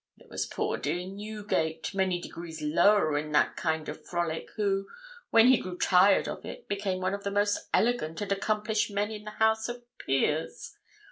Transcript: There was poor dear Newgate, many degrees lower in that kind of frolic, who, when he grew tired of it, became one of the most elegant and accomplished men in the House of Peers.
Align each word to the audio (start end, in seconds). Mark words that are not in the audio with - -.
There 0.17 0.27
was 0.29 0.47
poor 0.47 0.77
dear 0.77 1.05
Newgate, 1.05 1.93
many 1.93 2.19
degrees 2.19 2.59
lower 2.59 3.15
in 3.19 3.31
that 3.33 3.55
kind 3.55 3.87
of 3.87 4.03
frolic, 4.03 4.49
who, 4.55 4.87
when 5.29 5.45
he 5.45 5.57
grew 5.59 5.77
tired 5.77 6.27
of 6.27 6.43
it, 6.43 6.67
became 6.67 7.01
one 7.01 7.13
of 7.13 7.23
the 7.23 7.29
most 7.29 7.69
elegant 7.71 8.19
and 8.19 8.31
accomplished 8.31 8.89
men 8.89 9.11
in 9.11 9.25
the 9.25 9.29
House 9.29 9.69
of 9.69 9.83
Peers. 9.99 10.75